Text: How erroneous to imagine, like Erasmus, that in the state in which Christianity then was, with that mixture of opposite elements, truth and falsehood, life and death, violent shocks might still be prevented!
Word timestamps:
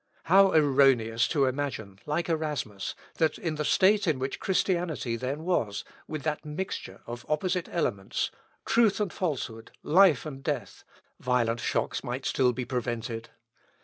How 0.23 0.51
erroneous 0.53 1.27
to 1.27 1.45
imagine, 1.45 1.99
like 2.07 2.27
Erasmus, 2.27 2.95
that 3.19 3.37
in 3.37 3.53
the 3.53 3.63
state 3.63 4.07
in 4.07 4.17
which 4.17 4.39
Christianity 4.39 5.15
then 5.15 5.43
was, 5.43 5.83
with 6.07 6.23
that 6.23 6.43
mixture 6.43 7.01
of 7.05 7.23
opposite 7.29 7.69
elements, 7.71 8.31
truth 8.65 8.99
and 8.99 9.13
falsehood, 9.13 9.69
life 9.83 10.25
and 10.25 10.41
death, 10.41 10.83
violent 11.19 11.59
shocks 11.59 12.03
might 12.03 12.25
still 12.25 12.51
be 12.51 12.65
prevented! 12.65 13.29